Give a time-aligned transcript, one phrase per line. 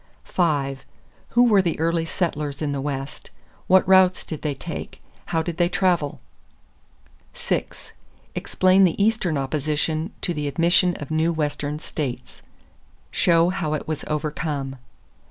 [0.23, 0.83] 5.
[1.37, 3.29] Who were the early settlers in the West?
[3.67, 4.99] What routes did they take?
[5.27, 6.19] How did they travel?
[7.35, 7.93] 6.
[8.33, 12.41] Explain the Eastern opposition to the admission of new Western states.
[13.11, 14.77] Show how it was overcome.